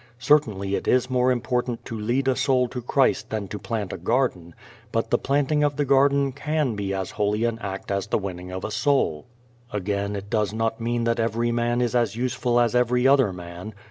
[0.17, 3.99] Certainly it is more important to lead a soul to Christ than to plant a
[3.99, 4.55] garden,
[4.91, 8.49] but the planting of the garden can be as holy an act as the winning
[8.51, 9.27] of a soul.
[9.71, 13.75] Again, it does not mean that every man is as useful as every other man.